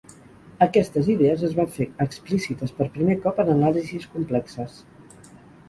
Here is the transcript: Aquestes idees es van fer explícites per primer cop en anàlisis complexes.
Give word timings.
Aquestes 0.65 1.09
idees 1.15 1.43
es 1.47 1.53
van 1.59 1.69
fer 1.75 1.87
explícites 2.07 2.75
per 2.81 2.89
primer 2.97 3.19
cop 3.29 3.45
en 3.47 3.55
anàlisis 3.59 4.11
complexes. 4.17 4.85